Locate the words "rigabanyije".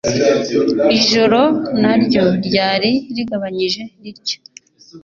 3.15-3.81